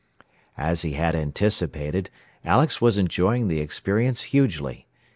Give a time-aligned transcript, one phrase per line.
[0.57, 2.09] As he had anticipated,
[2.43, 4.87] Alex was enjoying the experience hugely.